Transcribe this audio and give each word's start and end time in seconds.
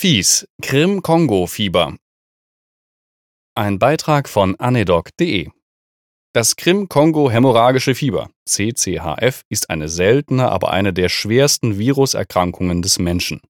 Fies, 0.00 0.48
Krim-Kongo-Fieber. 0.62 1.94
Ein 3.54 3.78
Beitrag 3.78 4.30
von 4.30 4.56
anedoc.de. 4.58 5.50
Das 6.32 6.56
Krim-Kongo-Hämorrhagische 6.56 7.94
Fieber, 7.94 8.30
CCHF, 8.46 9.42
ist 9.50 9.68
eine 9.68 9.90
seltene, 9.90 10.50
aber 10.50 10.70
eine 10.70 10.94
der 10.94 11.10
schwersten 11.10 11.78
Viruserkrankungen 11.78 12.80
des 12.80 12.98
Menschen. 12.98 13.42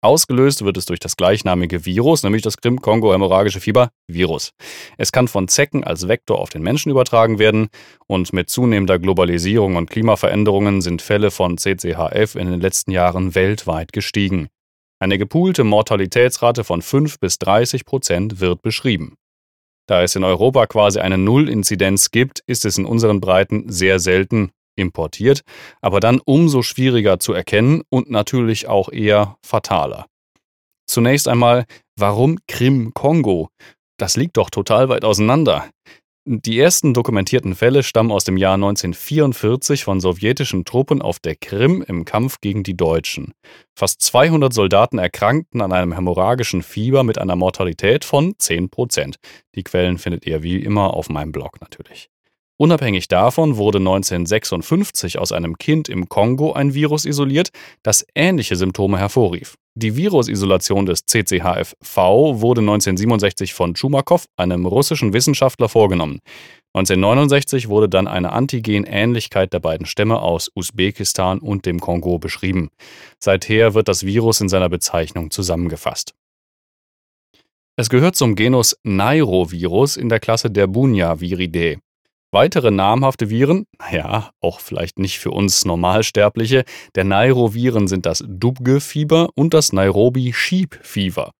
Ausgelöst 0.00 0.64
wird 0.64 0.76
es 0.76 0.86
durch 0.86 0.98
das 0.98 1.16
gleichnamige 1.16 1.84
Virus, 1.84 2.24
nämlich 2.24 2.42
das 2.42 2.56
Krim-Kongo-Hämorrhagische 2.56 3.60
Fieber 3.60 3.90
Virus. 4.08 4.54
Es 4.98 5.12
kann 5.12 5.28
von 5.28 5.46
Zecken 5.46 5.84
als 5.84 6.08
Vektor 6.08 6.40
auf 6.40 6.50
den 6.50 6.62
Menschen 6.62 6.90
übertragen 6.90 7.38
werden 7.38 7.68
und 8.08 8.32
mit 8.32 8.50
zunehmender 8.50 8.98
Globalisierung 8.98 9.76
und 9.76 9.88
Klimaveränderungen 9.88 10.80
sind 10.80 11.00
Fälle 11.00 11.30
von 11.30 11.58
CCHF 11.58 12.34
in 12.34 12.50
den 12.50 12.60
letzten 12.60 12.90
Jahren 12.90 13.36
weltweit 13.36 13.92
gestiegen. 13.92 14.48
Eine 15.02 15.18
gepoolte 15.18 15.64
Mortalitätsrate 15.64 16.62
von 16.62 16.80
5 16.80 17.18
bis 17.18 17.40
30 17.40 17.84
Prozent 17.84 18.38
wird 18.38 18.62
beschrieben. 18.62 19.16
Da 19.88 20.04
es 20.04 20.14
in 20.14 20.22
Europa 20.22 20.68
quasi 20.68 21.00
eine 21.00 21.18
Null-Inzidenz 21.18 22.12
gibt, 22.12 22.38
ist 22.46 22.64
es 22.64 22.78
in 22.78 22.84
unseren 22.84 23.20
Breiten 23.20 23.64
sehr 23.66 23.98
selten 23.98 24.52
importiert, 24.76 25.40
aber 25.80 25.98
dann 25.98 26.20
umso 26.24 26.62
schwieriger 26.62 27.18
zu 27.18 27.32
erkennen 27.32 27.82
und 27.90 28.12
natürlich 28.12 28.68
auch 28.68 28.92
eher 28.92 29.38
fataler. 29.44 30.06
Zunächst 30.86 31.26
einmal, 31.26 31.64
warum 31.96 32.38
Krim-Kongo? 32.46 33.48
Das 33.98 34.16
liegt 34.16 34.36
doch 34.36 34.50
total 34.50 34.88
weit 34.88 35.04
auseinander. 35.04 35.68
Die 36.24 36.60
ersten 36.60 36.94
dokumentierten 36.94 37.56
Fälle 37.56 37.82
stammen 37.82 38.12
aus 38.12 38.22
dem 38.22 38.36
Jahr 38.36 38.54
1944 38.54 39.82
von 39.82 39.98
sowjetischen 39.98 40.64
Truppen 40.64 41.02
auf 41.02 41.18
der 41.18 41.34
Krim 41.34 41.84
im 41.88 42.04
Kampf 42.04 42.40
gegen 42.40 42.62
die 42.62 42.76
Deutschen. 42.76 43.34
Fast 43.74 44.02
200 44.02 44.52
Soldaten 44.52 44.98
erkrankten 44.98 45.60
an 45.60 45.72
einem 45.72 45.92
hämorrhagischen 45.92 46.62
Fieber 46.62 47.02
mit 47.02 47.18
einer 47.18 47.34
Mortalität 47.34 48.04
von 48.04 48.34
10 48.38 48.70
Prozent. 48.70 49.16
Die 49.56 49.64
Quellen 49.64 49.98
findet 49.98 50.24
ihr 50.24 50.44
wie 50.44 50.58
immer 50.62 50.94
auf 50.94 51.08
meinem 51.08 51.32
Blog 51.32 51.60
natürlich. 51.60 52.08
Unabhängig 52.58 53.08
davon 53.08 53.56
wurde 53.56 53.78
1956 53.78 55.18
aus 55.18 55.32
einem 55.32 55.58
Kind 55.58 55.88
im 55.88 56.08
Kongo 56.08 56.52
ein 56.52 56.74
Virus 56.74 57.04
isoliert, 57.04 57.50
das 57.82 58.06
ähnliche 58.14 58.56
Symptome 58.56 58.98
hervorrief. 58.98 59.56
Die 59.74 59.96
Virusisolation 59.96 60.84
des 60.84 61.06
CCHFV 61.06 61.96
wurde 61.96 62.60
1967 62.60 63.54
von 63.54 63.72
Chumakow, 63.72 64.26
einem 64.36 64.66
russischen 64.66 65.14
Wissenschaftler, 65.14 65.70
vorgenommen. 65.70 66.18
1969 66.74 67.68
wurde 67.68 67.88
dann 67.88 68.06
eine 68.06 68.32
Antigenähnlichkeit 68.32 69.52
der 69.52 69.60
beiden 69.60 69.86
Stämme 69.86 70.20
aus 70.20 70.50
Usbekistan 70.54 71.38
und 71.38 71.64
dem 71.64 71.80
Kongo 71.80 72.18
beschrieben. 72.18 72.68
Seither 73.18 73.72
wird 73.72 73.88
das 73.88 74.04
Virus 74.04 74.40
in 74.42 74.50
seiner 74.50 74.68
Bezeichnung 74.68 75.30
zusammengefasst. 75.30 76.14
Es 77.76 77.88
gehört 77.88 78.16
zum 78.16 78.36
Genus 78.36 78.76
Nairovirus 78.84 79.96
in 79.96 80.10
der 80.10 80.20
Klasse 80.20 80.50
der 80.50 80.66
Bunya-Viridae. 80.66 81.78
Weitere 82.34 82.70
namhafte 82.70 83.28
Viren, 83.28 83.66
naja, 83.78 84.30
auch 84.40 84.58
vielleicht 84.60 84.98
nicht 84.98 85.18
für 85.18 85.30
uns 85.30 85.66
Normalsterbliche, 85.66 86.64
der 86.94 87.04
Nairoviren 87.04 87.88
sind 87.88 88.06
das 88.06 88.24
Dubge-Fieber 88.26 89.28
und 89.34 89.52
das 89.52 89.74
Nairobi-Sheep-Fieber. 89.74 91.32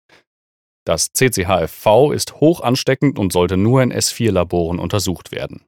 Das 0.84 1.08
CCHFV 1.14 2.12
ist 2.12 2.40
hoch 2.40 2.60
ansteckend 2.60 3.18
und 3.18 3.32
sollte 3.32 3.56
nur 3.56 3.82
in 3.82 3.90
S4-Laboren 3.90 4.78
untersucht 4.78 5.32
werden. 5.32 5.64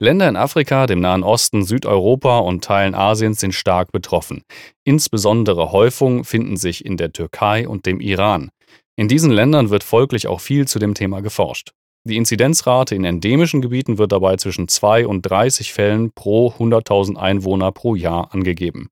Länder 0.00 0.28
in 0.28 0.36
Afrika, 0.36 0.86
dem 0.86 1.00
Nahen 1.00 1.22
Osten, 1.22 1.62
Südeuropa 1.62 2.38
und 2.38 2.64
Teilen 2.64 2.94
Asiens 2.94 3.40
sind 3.40 3.54
stark 3.54 3.92
betroffen. 3.92 4.42
Insbesondere 4.84 5.70
Häufungen 5.70 6.24
finden 6.24 6.56
sich 6.56 6.84
in 6.84 6.96
der 6.96 7.12
Türkei 7.12 7.68
und 7.68 7.84
dem 7.84 8.00
Iran. 8.00 8.48
In 8.96 9.08
diesen 9.08 9.30
Ländern 9.30 9.68
wird 9.68 9.84
folglich 9.84 10.28
auch 10.28 10.40
viel 10.40 10.66
zu 10.66 10.78
dem 10.78 10.94
Thema 10.94 11.20
geforscht. 11.20 11.72
Die 12.06 12.18
Inzidenzrate 12.18 12.94
in 12.94 13.04
endemischen 13.06 13.62
Gebieten 13.62 13.96
wird 13.96 14.12
dabei 14.12 14.36
zwischen 14.36 14.68
2 14.68 15.06
und 15.06 15.22
30 15.22 15.72
Fällen 15.72 16.12
pro 16.12 16.50
100.000 16.50 17.16
Einwohner 17.16 17.72
pro 17.72 17.94
Jahr 17.94 18.34
angegeben. 18.34 18.90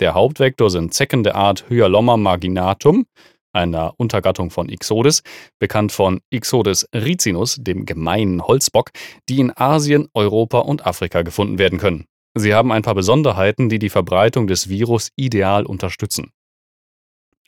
Der 0.00 0.14
Hauptvektor 0.14 0.70
sind 0.70 0.94
Zecken 0.94 1.24
der 1.24 1.34
Art 1.34 1.68
Hyalomma 1.68 2.16
marginatum, 2.16 3.04
einer 3.52 3.92
Untergattung 3.98 4.50
von 4.50 4.70
Ixodes, 4.70 5.22
bekannt 5.58 5.92
von 5.92 6.20
Ixodes 6.30 6.88
ricinus, 6.94 7.56
dem 7.58 7.84
gemeinen 7.84 8.42
Holzbock, 8.42 8.92
die 9.28 9.40
in 9.40 9.52
Asien, 9.54 10.08
Europa 10.14 10.60
und 10.60 10.86
Afrika 10.86 11.20
gefunden 11.20 11.58
werden 11.58 11.78
können. 11.78 12.06
Sie 12.34 12.54
haben 12.54 12.72
ein 12.72 12.82
paar 12.82 12.94
Besonderheiten, 12.94 13.68
die 13.68 13.78
die 13.78 13.90
Verbreitung 13.90 14.46
des 14.46 14.70
Virus 14.70 15.10
ideal 15.16 15.66
unterstützen. 15.66 16.32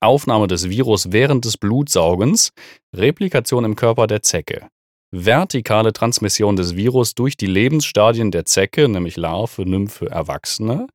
Aufnahme 0.01 0.47
des 0.47 0.69
Virus 0.69 1.13
während 1.13 1.45
des 1.45 1.57
Blutsaugens, 1.57 2.53
Replikation 2.95 3.65
im 3.65 3.77
Körper 3.77 4.07
der 4.07 4.23
Zecke. 4.23 4.69
Vertikale 5.11 5.93
Transmission 5.93 6.57
des 6.57 6.77
Virus 6.77 7.15
durch 7.15 7.37
die 7.37 7.47
Lebensstadien 7.47 8.31
der 8.31 8.45
Zecke, 8.45 8.89
nämlich 8.89 9.17
Larve, 9.17 9.63
Nymphe, 9.63 10.11
Erwachsene. 10.11 10.87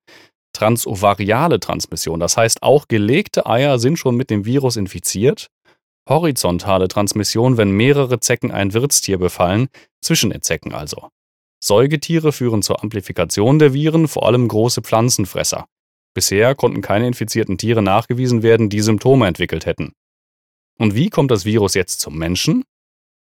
Transovariale 0.56 1.60
Transmission, 1.60 2.20
das 2.20 2.38
heißt 2.38 2.62
auch 2.62 2.88
gelegte 2.88 3.48
Eier 3.48 3.80
sind 3.80 3.98
schon 3.98 4.16
mit 4.16 4.30
dem 4.30 4.46
Virus 4.46 4.76
infiziert. 4.76 5.48
Horizontale 6.08 6.88
Transmission, 6.88 7.58
wenn 7.58 7.72
mehrere 7.72 8.20
Zecken 8.20 8.52
ein 8.52 8.74
Wirtstier 8.74 9.18
befallen, 9.18 9.68
zwischen 10.02 10.30
den 10.30 10.44
Zecken 10.44 10.74
also. 10.74 11.10
Säugetiere 11.64 12.34
führen 12.34 12.62
zur 12.62 12.84
Amplifikation 12.84 13.58
der 13.58 13.74
Viren, 13.74 14.08
vor 14.08 14.28
allem 14.28 14.48
große 14.48 14.82
Pflanzenfresser. 14.82 15.66
Bisher 16.14 16.56
konnten 16.56 16.82
keine 16.82 17.08
infizierten 17.08 17.58
Tiere 17.58 17.82
nachgewiesen 17.82 18.44
werden, 18.44 18.70
die 18.70 18.82
Symptome 18.82 19.28
entwickelt 19.28 19.66
hätten. 19.66 19.94
Und 20.78 20.96
wie 20.96 21.10
kommt 21.10 21.32
das 21.32 21.46
Virus 21.46 21.74
jetzt 21.74 22.00
zum 22.00 22.18
Menschen? 22.18 22.64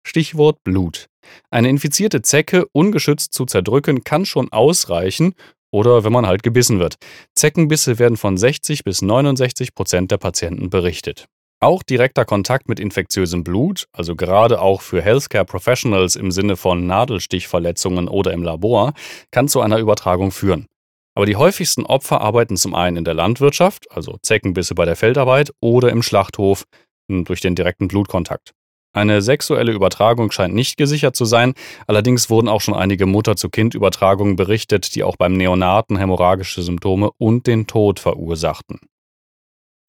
Stichwort 0.06 0.64
Blut. 0.64 1.08
Eine 1.52 1.70
infizierte 1.70 2.22
Zecke 2.22 2.66
ungeschützt 2.72 3.34
zu 3.34 3.46
zerdrücken 3.46 4.04
kann 4.04 4.26
schon 4.26 4.52
ausreichen 4.52 5.34
oder 5.72 6.04
wenn 6.04 6.14
man 6.14 6.26
halt 6.26 6.42
gebissen 6.42 6.80
wird. 6.80 6.96
Zeckenbisse 7.36 8.00
werden 8.00 8.18
von 8.18 8.38
60 8.38 8.84
bis 8.84 9.02
69 9.02 9.76
Prozent 9.76 10.12
der 10.12 10.18
Patienten 10.18 10.70
berichtet. 10.70 11.28
Auch 11.62 11.84
direkter 11.84 12.24
Kontakt 12.24 12.70
mit 12.70 12.80
infektiösem 12.80 13.44
Blut, 13.44 13.86
also 13.92 14.16
gerade 14.16 14.62
auch 14.62 14.82
für 14.82 15.02
Healthcare 15.02 15.44
Professionals 15.44 16.16
im 16.16 16.32
Sinne 16.32 16.56
von 16.56 16.88
Nadelstichverletzungen 16.88 18.08
oder 18.08 18.32
im 18.32 18.44
Labor, 18.44 18.94
kann 19.32 19.50
zu 19.50 19.60
einer 19.60 19.78
Übertragung 19.78 20.32
führen. 20.32 20.68
Aber 21.16 21.26
die 21.26 21.36
häufigsten 21.36 21.86
Opfer 21.86 22.22
arbeiten 22.22 22.58
zum 22.58 22.76
einen 22.76 22.98
in 22.98 23.04
der 23.04 23.14
Landwirtschaft, 23.14 23.92
also 23.92 24.18
Zeckenbisse 24.22 24.76
bei 24.76 24.86
der 24.86 24.96
Feldarbeit, 24.96 25.52
oder 25.60 25.90
im 25.90 26.02
Schlachthof 26.02 26.66
hm, 27.10 27.26
durch 27.26 27.42
den 27.42 27.56
direkten 27.56 27.88
Blutkontakt. 27.88 28.54
Eine 28.92 29.22
sexuelle 29.22 29.72
Übertragung 29.72 30.32
scheint 30.32 30.56
nicht 30.56 30.76
gesichert 30.78 31.16
zu 31.16 31.26
sein, 31.26 31.54
allerdings 31.86 32.30
wurden 32.30 32.48
auch 32.48 32.62
schon 32.62 32.74
einige 32.74 33.06
Mutter-zu-Kind-Übertragungen 33.06 34.36
berichtet, 34.36 34.96
die 34.96 35.04
auch 35.04 35.16
beim 35.16 35.34
Neonaten 35.34 35.98
hämorrhagische 35.98 36.64
Symptome 36.64 37.12
und 37.18 37.46
den 37.46 37.68
Tod 37.68 38.00
verursachten. 38.00 38.80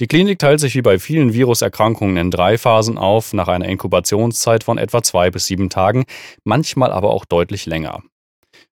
Die 0.01 0.07
Klinik 0.07 0.39
teilt 0.39 0.61
sich 0.61 0.75
wie 0.75 0.83
bei 0.83 0.99
vielen 0.99 1.33
Viruserkrankungen 1.33 2.17
in 2.17 2.31
drei 2.31 2.57
Phasen 2.57 2.99
auf, 2.99 3.33
nach 3.33 3.49
einer 3.49 3.69
Inkubationszeit 3.69 4.65
von 4.65 4.79
etwa 4.79 5.03
zwei 5.03 5.31
bis 5.31 5.47
sieben 5.47 5.71
Tagen, 5.71 6.05
manchmal 6.45 6.93
aber 6.93 7.11
auch 7.11 7.25
deutlich 7.25 7.67
länger. 7.67 8.03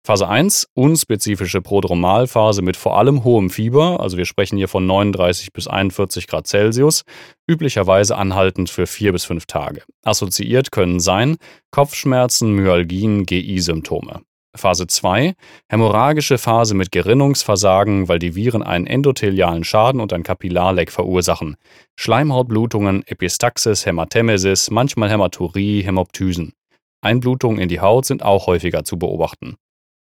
Phase 0.04 0.28
1, 0.28 0.68
unspezifische 0.74 1.62
Prodromalphase 1.62 2.64
mit 2.64 2.76
vor 2.76 2.98
allem 2.98 3.24
hohem 3.24 3.52
Fieber, 3.52 4.00
also 4.00 4.18
wir 4.18 4.26
sprechen 4.26 4.58
hier 4.58 4.68
von 4.68 4.88
39 4.88 5.54
bis 5.54 5.68
41 5.68 6.26
Grad 6.26 6.48
Celsius, 6.48 7.04
üblicherweise 7.48 8.18
anhaltend 8.18 8.72
für 8.72 8.88
vier 8.88 9.12
bis 9.12 9.26
fünf 9.26 9.46
Tage. 9.46 9.84
Assoziiert 10.04 10.72
können 10.72 11.00
sein 11.00 11.38
Kopfschmerzen, 11.70 12.52
Myalgien, 12.54 13.28
GI-Symptome. 13.28 14.22
Phase 14.56 14.88
2, 14.88 15.36
hämorrhagische 15.70 16.40
Phase 16.40 16.74
mit 16.74 16.92
Gerinnungsversagen, 16.92 18.10
weil 18.10 18.18
die 18.18 18.36
Viren 18.36 18.64
einen 18.64 18.88
endothelialen 18.88 19.64
Schaden 19.64 20.02
und 20.02 20.14
ein 20.14 20.24
Kapillarleck 20.24 20.92
verursachen. 20.92 21.58
Schleimhautblutungen, 21.96 23.04
Epistaxis, 23.06 23.86
Hämatemesis, 23.86 24.72
manchmal 24.72 25.12
Hämaturie, 25.12 25.84
Hämoptysen. 25.84 26.54
Einblutungen 27.02 27.60
in 27.60 27.70
die 27.70 27.80
Haut 27.80 28.06
sind 28.06 28.24
auch 28.24 28.48
häufiger 28.48 28.84
zu 28.84 28.98
beobachten. 28.98 29.58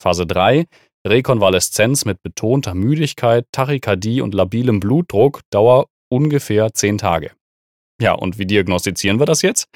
Phase 0.02 0.26
3 0.26 0.66
Rekonvaleszenz 1.08 2.06
mit 2.06 2.22
betonter 2.22 2.74
Müdigkeit, 2.74 3.46
Tachykardie 3.52 4.22
und 4.22 4.34
labilem 4.34 4.80
Blutdruck, 4.80 5.42
Dauer 5.52 5.88
ungefähr 6.10 6.74
10 6.74 6.98
Tage. 6.98 7.32
Ja, 8.02 8.14
und 8.14 8.38
wie 8.38 8.46
diagnostizieren 8.46 9.20
wir 9.20 9.26
das 9.26 9.42
jetzt? 9.42 9.68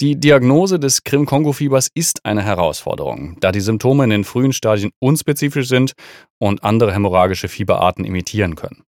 Die 0.00 0.18
Diagnose 0.18 0.78
des 0.78 1.04
Krim-Kongo-Fiebers 1.04 1.90
ist 1.94 2.24
eine 2.24 2.42
Herausforderung, 2.42 3.36
da 3.40 3.52
die 3.52 3.60
Symptome 3.60 4.04
in 4.04 4.10
den 4.10 4.24
frühen 4.24 4.52
Stadien 4.52 4.92
unspezifisch 4.98 5.68
sind 5.68 5.92
und 6.38 6.64
andere 6.64 6.94
hämorrhagische 6.94 7.48
Fieberarten 7.48 8.04
imitieren 8.04 8.54
können. 8.54 8.84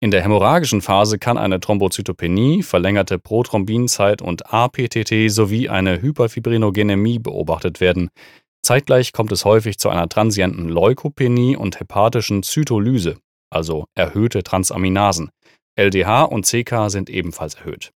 In 0.00 0.10
der 0.10 0.22
hämorrhagischen 0.22 0.82
Phase 0.82 1.18
kann 1.18 1.36
eine 1.36 1.58
Thrombozytopenie, 1.58 2.62
verlängerte 2.62 3.18
Prothrombinzeit 3.18 4.22
und 4.22 4.52
APTT 4.52 5.30
sowie 5.30 5.68
eine 5.68 6.00
Hyperfibrinogenämie 6.00 7.18
beobachtet 7.18 7.80
werden. 7.80 8.10
Zeitgleich 8.66 9.12
kommt 9.12 9.30
es 9.30 9.44
häufig 9.44 9.78
zu 9.78 9.90
einer 9.90 10.08
transienten 10.08 10.68
Leukopenie 10.68 11.54
und 11.54 11.78
hepatischen 11.78 12.42
Zytolyse, 12.42 13.16
also 13.48 13.84
erhöhte 13.94 14.42
Transaminasen. 14.42 15.30
LDH 15.78 16.24
und 16.24 16.46
CK 16.46 16.90
sind 16.90 17.08
ebenfalls 17.08 17.54
erhöht. 17.54 17.92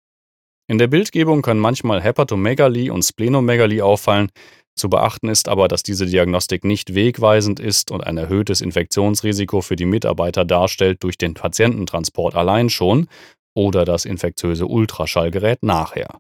In 0.67 0.79
der 0.79 0.89
Bildgebung 0.89 1.43
können 1.43 1.61
manchmal 1.61 2.03
Hepatomegalie 2.03 2.93
und 2.93 3.05
Splenomegalie 3.05 3.85
auffallen. 3.85 4.29
Zu 4.75 4.91
beachten 4.91 5.29
ist 5.29 5.49
aber, 5.49 5.69
dass 5.69 5.85
diese 5.85 6.07
Diagnostik 6.07 6.65
nicht 6.65 6.97
wegweisend 6.97 7.61
ist 7.61 7.93
und 7.93 8.05
ein 8.05 8.17
erhöhtes 8.17 8.61
Infektionsrisiko 8.61 9.61
für 9.61 9.77
die 9.77 9.87
Mitarbeiter 9.87 10.45
darstellt 10.45 11.05
durch 11.05 11.17
den 11.17 11.35
Patiententransport 11.35 12.35
allein 12.35 12.71
schon 12.71 13.07
oder 13.55 13.85
das 13.85 14.05
infektiöse 14.05 14.67
Ultraschallgerät 14.67 15.63
nachher. 15.63 16.19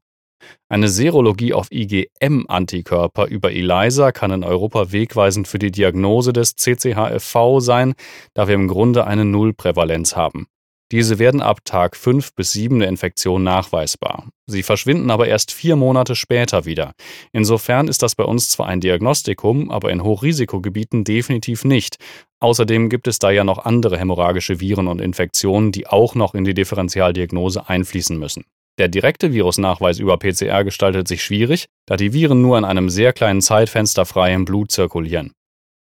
Eine 0.68 0.88
Serologie 0.88 1.52
auf 1.52 1.68
IgM-Antikörper 1.70 3.26
über 3.26 3.52
ELISA 3.52 4.12
kann 4.12 4.30
in 4.30 4.44
Europa 4.44 4.92
wegweisend 4.92 5.48
für 5.48 5.58
die 5.58 5.70
Diagnose 5.70 6.32
des 6.32 6.56
CCHFV 6.56 7.60
sein, 7.60 7.94
da 8.34 8.48
wir 8.48 8.54
im 8.54 8.68
Grunde 8.68 9.06
eine 9.06 9.24
Nullprävalenz 9.24 10.16
haben. 10.16 10.46
Diese 10.92 11.18
werden 11.18 11.42
ab 11.42 11.64
Tag 11.64 11.96
5 11.96 12.34
bis 12.34 12.52
7 12.52 12.78
der 12.78 12.88
Infektion 12.88 13.42
nachweisbar. 13.42 14.28
Sie 14.46 14.62
verschwinden 14.62 15.10
aber 15.10 15.26
erst 15.26 15.50
vier 15.50 15.74
Monate 15.74 16.14
später 16.14 16.64
wieder. 16.64 16.92
Insofern 17.32 17.88
ist 17.88 18.04
das 18.04 18.14
bei 18.14 18.22
uns 18.22 18.50
zwar 18.50 18.68
ein 18.68 18.80
Diagnostikum, 18.80 19.72
aber 19.72 19.90
in 19.90 20.04
Hochrisikogebieten 20.04 21.02
definitiv 21.02 21.64
nicht. 21.64 21.96
Außerdem 22.38 22.88
gibt 22.88 23.08
es 23.08 23.18
da 23.18 23.32
ja 23.32 23.42
noch 23.42 23.64
andere 23.64 23.98
hämorrhagische 23.98 24.60
Viren 24.60 24.86
und 24.86 25.00
Infektionen, 25.00 25.72
die 25.72 25.88
auch 25.88 26.14
noch 26.14 26.34
in 26.34 26.44
die 26.44 26.54
Differentialdiagnose 26.54 27.68
einfließen 27.68 28.16
müssen. 28.16 28.44
Der 28.78 28.88
direkte 28.88 29.32
Virusnachweis 29.32 29.98
über 29.98 30.18
PCR 30.18 30.62
gestaltet 30.64 31.08
sich 31.08 31.22
schwierig, 31.22 31.66
da 31.86 31.96
die 31.96 32.12
Viren 32.12 32.42
nur 32.42 32.58
in 32.58 32.64
einem 32.64 32.90
sehr 32.90 33.12
kleinen 33.12 33.40
Zeitfenster 33.40 34.04
frei 34.04 34.34
im 34.34 34.44
Blut 34.44 34.70
zirkulieren. 34.70 35.32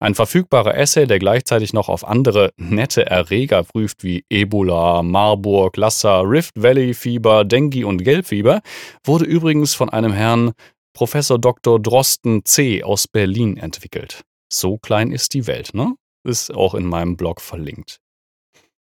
Ein 0.02 0.14
verfügbarer 0.14 0.76
Essay, 0.76 1.06
der 1.06 1.18
gleichzeitig 1.18 1.74
noch 1.74 1.90
auf 1.90 2.08
andere 2.08 2.52
nette 2.56 3.04
Erreger 3.04 3.62
prüft 3.64 4.02
wie 4.02 4.24
Ebola, 4.30 5.02
Marburg, 5.02 5.76
Lassa, 5.76 6.20
Rift 6.20 6.54
Valley 6.56 6.94
Fieber, 6.94 7.44
Dengue 7.44 7.86
und 7.86 8.02
Gelbfieber, 8.02 8.62
wurde 9.04 9.26
übrigens 9.26 9.74
von 9.74 9.90
einem 9.90 10.12
Herrn 10.12 10.52
Professor 10.94 11.38
Dr. 11.38 11.78
Drosten 11.78 12.44
C. 12.46 12.82
aus 12.82 13.06
Berlin 13.08 13.58
entwickelt. 13.58 14.22
So 14.50 14.78
klein 14.78 15.12
ist 15.12 15.34
die 15.34 15.46
Welt, 15.46 15.74
ne? 15.74 15.94
Ist 16.26 16.52
auch 16.52 16.74
in 16.74 16.86
meinem 16.86 17.16
Blog 17.16 17.42
verlinkt. 17.42 18.00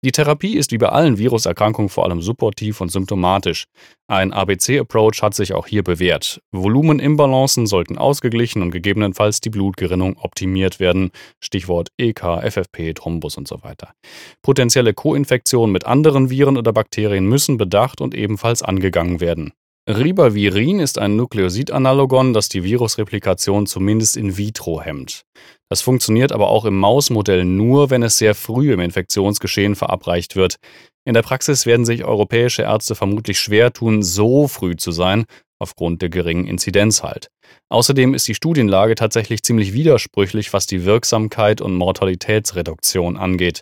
Die 0.04 0.12
Therapie 0.12 0.58
ist 0.58 0.72
wie 0.72 0.80
bei 0.80 0.90
allen 0.90 1.20
Viruserkrankungen 1.20 1.90
vor 1.90 2.06
allem 2.06 2.24
supportiv 2.24 2.82
und 2.82 2.90
symptomatisch. 2.90 3.66
Ein 4.08 4.34
ABC-Approach 4.34 5.22
hat 5.22 5.36
sich 5.36 5.54
auch 5.54 5.68
hier 5.68 5.84
bewährt. 5.84 6.42
Volumenimbalancen 6.52 7.68
sollten 7.68 8.00
ausgeglichen 8.00 8.64
und 8.64 8.72
gegebenenfalls 8.72 9.42
die 9.42 9.52
Blutgerinnung 9.52 10.18
optimiert 10.18 10.80
werden. 10.80 11.12
Stichwort 11.40 11.90
EK, 11.98 12.42
FFP, 12.42 12.96
Thrombus 12.96 13.38
und 13.38 13.48
so 13.48 13.62
weiter. 13.62 13.94
Potenzielle 14.42 14.96
Koinfektionen 14.96 15.72
mit 15.72 15.86
anderen 15.86 16.32
Viren 16.32 16.58
oder 16.58 16.74
Bakterien 16.74 17.28
müssen 17.28 17.58
bedacht 17.58 18.02
und 18.02 18.16
ebenfalls 18.16 18.64
angegangen 18.64 19.20
werden. 19.20 19.54
Ribavirin 19.90 20.80
ist 20.80 21.00
ein 21.00 21.16
Nukleosidanalogon, 21.16 22.34
das 22.34 22.50
die 22.50 22.64
Virusreplikation 22.64 23.66
zumindest 23.66 24.16
in 24.16 24.38
vitro 24.38 24.80
hemmt. 24.80 25.24
Das 25.70 25.82
funktioniert 25.82 26.32
aber 26.32 26.50
auch 26.50 26.66
im 26.66 26.78
Mausmodell 26.78 27.46
nur, 27.46 27.90
wenn 27.90 28.04
es 28.04 28.20
sehr 28.20 28.36
früh 28.36 28.74
im 28.74 28.80
Infektionsgeschehen 28.80 29.76
verabreicht 29.76 30.36
wird. 30.36 30.58
In 31.04 31.16
der 31.16 31.24
Praxis 31.24 31.66
werden 31.66 31.86
sich 31.86 32.04
europäische 32.06 32.62
Ärzte 32.62 32.94
vermutlich 32.94 33.40
schwer 33.40 33.74
tun, 33.74 34.04
so 34.04 34.48
früh 34.48 34.76
zu 34.76 34.92
sein, 34.92 35.26
aufgrund 35.58 36.04
der 36.04 36.10
geringen 36.10 36.46
Inzidenz 36.46 37.02
halt. 37.02 37.30
Außerdem 37.70 38.14
ist 38.14 38.28
die 38.28 38.36
Studienlage 38.36 38.94
tatsächlich 38.94 39.42
ziemlich 39.42 39.74
widersprüchlich, 39.74 40.54
was 40.54 40.68
die 40.68 40.86
Wirksamkeit 40.86 41.60
und 41.60 41.74
Mortalitätsreduktion 41.74 43.18
angeht. 43.18 43.62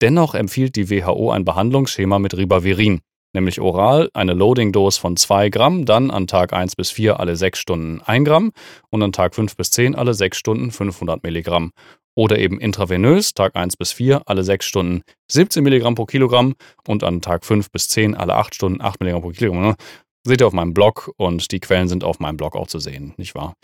Dennoch 0.00 0.34
empfiehlt 0.34 0.76
die 0.76 0.88
WHO 0.88 1.30
ein 1.30 1.44
Behandlungsschema 1.44 2.18
mit 2.18 2.34
Ribavirin 2.34 3.02
nämlich 3.34 3.60
oral 3.60 4.10
eine 4.14 4.34
Loading-Dose 4.34 5.00
von 5.00 5.16
2 5.16 5.48
Gramm, 5.48 5.84
dann 5.84 6.10
an 6.10 6.26
Tag 6.26 6.52
1 6.52 6.76
bis 6.76 6.90
4 6.90 7.20
alle 7.20 7.36
6 7.36 7.58
Stunden 7.58 8.00
1 8.02 8.26
Gramm 8.26 8.52
und 8.90 9.02
an 9.02 9.12
Tag 9.12 9.34
5 9.34 9.56
bis 9.56 9.70
10 9.70 9.94
alle 9.94 10.14
6 10.14 10.36
Stunden 10.36 10.70
500 10.70 11.22
Milligramm. 11.22 11.72
Oder 12.14 12.38
eben 12.38 12.60
intravenös, 12.60 13.32
Tag 13.32 13.56
1 13.56 13.76
bis 13.76 13.92
4 13.92 14.22
alle 14.26 14.44
6 14.44 14.66
Stunden 14.66 15.02
17 15.30 15.64
Milligramm 15.64 15.94
pro 15.94 16.04
Kilogramm 16.04 16.54
und 16.86 17.04
an 17.04 17.22
Tag 17.22 17.44
5 17.44 17.70
bis 17.70 17.88
10 17.88 18.14
alle 18.14 18.34
8 18.34 18.54
Stunden 18.54 18.82
8 18.82 19.00
Milligramm 19.00 19.22
pro 19.22 19.30
Kilogramm. 19.30 19.62
Ne? 19.62 19.76
Seht 20.24 20.40
ihr 20.40 20.46
auf 20.46 20.52
meinem 20.52 20.74
Blog 20.74 21.12
und 21.16 21.50
die 21.50 21.60
Quellen 21.60 21.88
sind 21.88 22.04
auf 22.04 22.20
meinem 22.20 22.36
Blog 22.36 22.54
auch 22.54 22.68
zu 22.68 22.78
sehen, 22.78 23.14
nicht 23.16 23.34
wahr? 23.34 23.54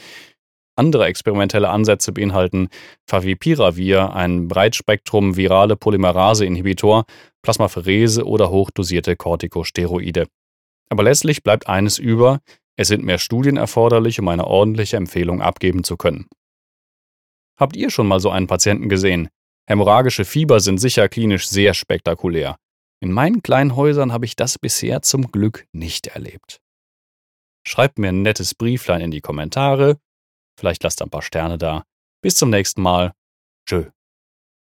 Andere 0.78 1.06
experimentelle 1.06 1.70
Ansätze 1.70 2.12
beinhalten 2.12 2.68
Favipiravir, 3.04 4.14
ein 4.14 4.46
Breitspektrum 4.46 5.36
virale 5.36 5.76
Polymerase-Inhibitor, 5.76 7.04
Plasmapherese 7.42 8.24
oder 8.24 8.50
hochdosierte 8.50 9.16
Corticosteroide. 9.16 10.28
Aber 10.88 11.02
letztlich 11.02 11.42
bleibt 11.42 11.68
eines 11.68 11.98
über, 11.98 12.40
es 12.76 12.86
sind 12.86 13.04
mehr 13.04 13.18
Studien 13.18 13.56
erforderlich, 13.56 14.20
um 14.20 14.28
eine 14.28 14.46
ordentliche 14.46 14.96
Empfehlung 14.96 15.42
abgeben 15.42 15.82
zu 15.82 15.96
können. 15.96 16.28
Habt 17.58 17.76
ihr 17.76 17.90
schon 17.90 18.06
mal 18.06 18.20
so 18.20 18.30
einen 18.30 18.46
Patienten 18.46 18.88
gesehen? 18.88 19.30
Hämorrhagische 19.66 20.24
Fieber 20.24 20.60
sind 20.60 20.78
sicher 20.78 21.08
klinisch 21.08 21.48
sehr 21.48 21.74
spektakulär. 21.74 22.56
In 23.00 23.10
meinen 23.10 23.42
kleinen 23.42 23.74
Häusern 23.74 24.12
habe 24.12 24.26
ich 24.26 24.36
das 24.36 24.58
bisher 24.58 25.02
zum 25.02 25.32
Glück 25.32 25.66
nicht 25.72 26.06
erlebt. 26.06 26.60
Schreibt 27.66 27.98
mir 27.98 28.10
ein 28.10 28.22
nettes 28.22 28.54
Brieflein 28.54 29.00
in 29.00 29.10
die 29.10 29.20
Kommentare 29.20 29.98
Vielleicht 30.58 30.82
lasst 30.82 31.00
ein 31.02 31.10
paar 31.10 31.22
Sterne 31.22 31.56
da. 31.56 31.84
Bis 32.20 32.34
zum 32.34 32.50
nächsten 32.50 32.82
Mal. 32.82 33.12
Tschö. 33.64 33.90